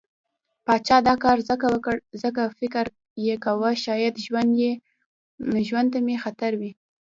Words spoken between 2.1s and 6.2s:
ځکه فکر يې کوه شايد ژوند ته مې